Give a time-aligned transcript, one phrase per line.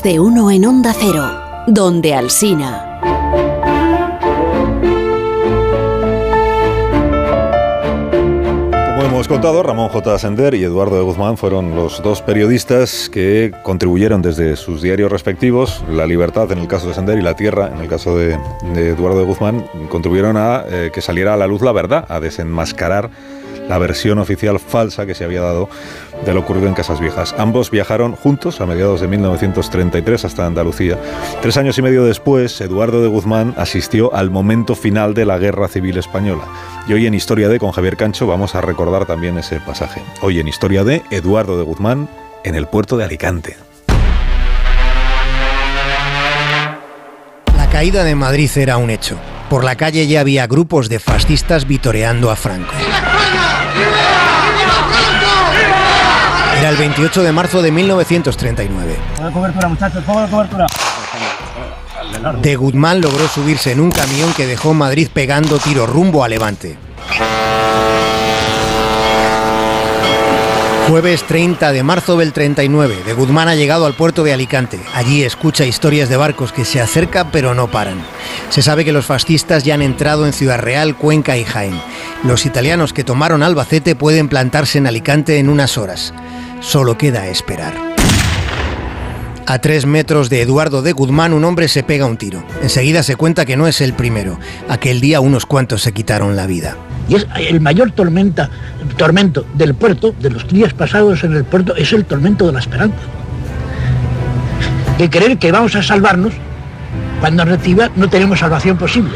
[0.00, 1.22] De uno en Onda Cero,
[1.66, 2.98] donde Alsina.
[8.86, 10.18] Como hemos contado, Ramón J.
[10.18, 15.84] Sender y Eduardo de Guzmán fueron los dos periodistas que contribuyeron desde sus diarios respectivos,
[15.90, 18.38] La Libertad en el caso de Sender y La Tierra en el caso de,
[18.74, 23.10] Eduardo de Guzmán, contribuyeron a eh, que saliera a la luz la verdad, a desenmascarar
[23.68, 25.68] la versión oficial falsa que se había dado
[26.24, 27.34] de lo ocurrido en Casas Viejas.
[27.38, 30.98] Ambos viajaron juntos a mediados de 1933 hasta Andalucía.
[31.40, 35.68] Tres años y medio después, Eduardo de Guzmán asistió al momento final de la Guerra
[35.68, 36.44] Civil Española.
[36.86, 40.02] Y hoy en Historia de con Javier Cancho vamos a recordar también ese pasaje.
[40.20, 42.08] Hoy en Historia de Eduardo de Guzmán
[42.44, 43.56] en el puerto de Alicante.
[47.56, 49.16] La caída de Madrid era un hecho.
[49.48, 52.72] Por la calle ya había grupos de fascistas vitoreando a Franco.
[56.72, 58.96] El 28 de marzo de 1939.
[62.40, 66.78] De Guzmán logró subirse en un camión que dejó Madrid pegando tiro rumbo a Levante.
[70.88, 74.80] Jueves 30 de marzo del 39, de Guzmán ha llegado al puerto de Alicante.
[74.94, 78.02] Allí escucha historias de barcos que se acercan pero no paran.
[78.50, 81.80] Se sabe que los fascistas ya han entrado en Ciudad Real, Cuenca y Jaén.
[82.24, 86.12] Los italianos que tomaron Albacete pueden plantarse en Alicante en unas horas.
[86.60, 87.72] Solo queda esperar.
[89.46, 92.44] A tres metros de Eduardo de Guzmán, un hombre se pega un tiro.
[92.62, 94.38] Enseguida se cuenta que no es el primero.
[94.68, 96.76] Aquel día unos cuantos se quitaron la vida.
[97.08, 98.48] Y es el mayor tormento
[99.54, 102.98] del puerto, de los días pasados en el puerto, es el tormento de la esperanza.
[104.98, 106.32] De creer que vamos a salvarnos
[107.20, 109.12] cuando en realidad no tenemos salvación posible.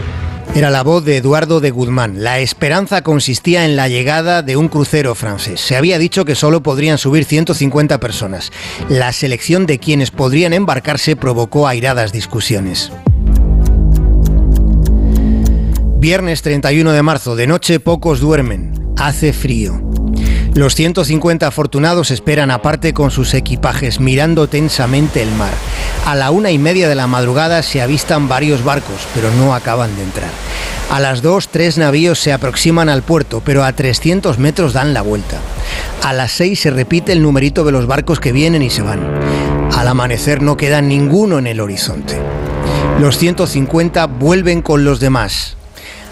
[0.54, 2.22] Era la voz de Eduardo de Guzmán.
[2.24, 5.60] La esperanza consistía en la llegada de un crucero francés.
[5.60, 8.52] Se había dicho que solo podrían subir 150 personas.
[8.88, 12.90] La selección de quienes podrían embarcarse provocó airadas discusiones.
[16.06, 18.72] Viernes 31 de marzo, de noche pocos duermen.
[18.96, 19.82] Hace frío.
[20.54, 25.50] Los 150 afortunados esperan aparte con sus equipajes, mirando tensamente el mar.
[26.04, 29.96] A la una y media de la madrugada se avistan varios barcos, pero no acaban
[29.96, 30.30] de entrar.
[30.92, 35.02] A las dos, tres navíos se aproximan al puerto, pero a 300 metros dan la
[35.02, 35.40] vuelta.
[36.04, 39.00] A las seis se repite el numerito de los barcos que vienen y se van.
[39.72, 42.16] Al amanecer no queda ninguno en el horizonte.
[43.00, 45.56] Los 150 vuelven con los demás.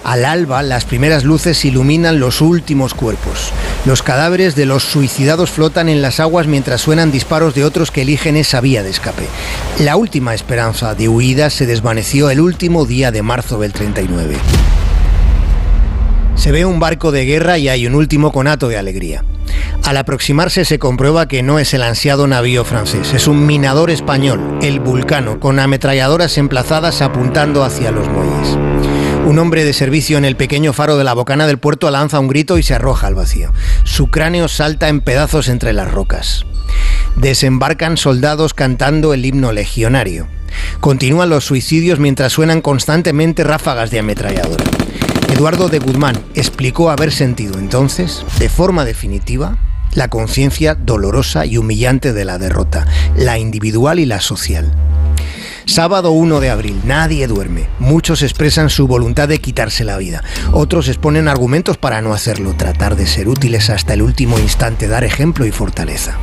[0.04, 3.50] Al alba, las primeras luces iluminan los últimos cuerpos.
[3.86, 8.02] Los cadáveres de los suicidados flotan en las aguas mientras suenan disparos de otros que
[8.02, 9.26] eligen esa vía de escape.
[9.80, 14.36] La última esperanza de huida se desvaneció el último día de marzo del 39.
[16.34, 19.24] Se ve un barco de guerra y hay un último conato de alegría.
[19.84, 24.58] Al aproximarse se comprueba que no es el ansiado navío francés, es un minador español,
[24.60, 28.73] el Vulcano, con ametralladoras emplazadas apuntando hacia los muelles.
[29.26, 32.28] Un hombre de servicio en el pequeño faro de la bocana del puerto lanza un
[32.28, 33.52] grito y se arroja al vacío.
[33.82, 36.44] Su cráneo salta en pedazos entre las rocas.
[37.16, 40.28] Desembarcan soldados cantando el himno legionario.
[40.80, 44.64] Continúan los suicidios mientras suenan constantemente ráfagas de ametralladora.
[45.32, 49.56] Eduardo de Guzmán explicó haber sentido entonces, de forma definitiva,
[49.94, 52.86] la conciencia dolorosa y humillante de la derrota,
[53.16, 54.70] la individual y la social.
[55.66, 57.68] Sábado 1 de abril, nadie duerme.
[57.78, 60.22] Muchos expresan su voluntad de quitarse la vida.
[60.52, 65.04] Otros exponen argumentos para no hacerlo, tratar de ser útiles hasta el último instante, dar
[65.04, 66.18] ejemplo y fortaleza.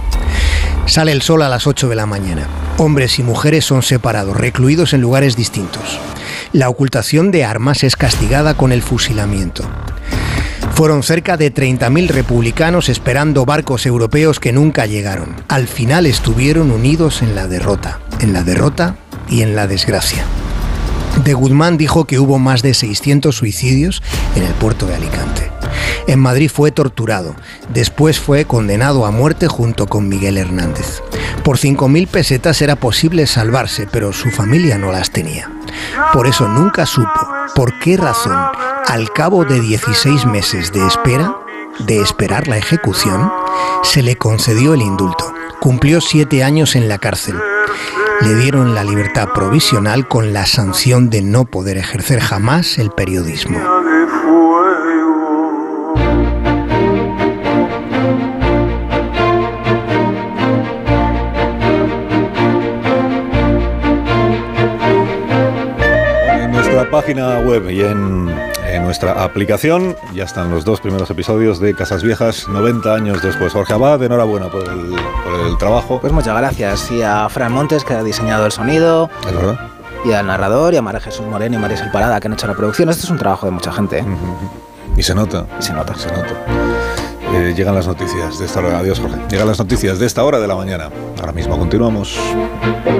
[0.85, 2.47] Sale el sol a las 8 de la mañana.
[2.77, 5.99] Hombres y mujeres son separados, recluidos en lugares distintos.
[6.53, 9.63] La ocultación de armas es castigada con el fusilamiento.
[10.75, 15.35] Fueron cerca de 30.000 republicanos esperando barcos europeos que nunca llegaron.
[15.47, 17.99] Al final estuvieron unidos en la derrota.
[18.19, 18.95] En la derrota
[19.29, 20.25] y en la desgracia.
[21.23, 24.01] De Guzmán dijo que hubo más de 600 suicidios
[24.35, 25.51] en el puerto de Alicante.
[26.07, 27.35] En Madrid fue torturado,
[27.69, 31.01] después fue condenado a muerte junto con Miguel Hernández.
[31.43, 35.51] Por 5.000 pesetas era posible salvarse, pero su familia no las tenía.
[36.13, 37.09] Por eso nunca supo
[37.55, 38.37] por qué razón,
[38.87, 41.35] al cabo de 16 meses de espera,
[41.79, 43.31] de esperar la ejecución,
[43.83, 45.33] se le concedió el indulto.
[45.59, 47.35] Cumplió siete años en la cárcel
[48.23, 53.59] le dieron la libertad provisional con la sanción de no poder ejercer jamás el periodismo.
[66.31, 69.95] En nuestra página web y en nuestra aplicación.
[70.13, 73.53] Ya están los dos primeros episodios de Casas Viejas, 90 años después.
[73.53, 75.99] Jorge Abad, enhorabuena por el, por el trabajo.
[75.99, 76.91] Pues muchas gracias.
[76.91, 79.09] Y a Fran Montes, que ha diseñado el sonido.
[79.27, 79.59] Es verdad.
[80.05, 82.55] Y al narrador, y a María Jesús Moreno y María Parada, que han hecho la
[82.55, 82.89] producción.
[82.89, 84.03] Esto es un trabajo de mucha gente.
[84.97, 85.45] Y se nota.
[85.59, 85.95] Y se nota.
[85.95, 86.33] Se nota.
[87.33, 88.79] Eh, llegan las noticias de esta hora.
[88.79, 89.17] Adiós, Jorge.
[89.29, 90.89] Llegan las noticias de esta hora de la mañana.
[91.19, 92.17] Ahora mismo continuamos.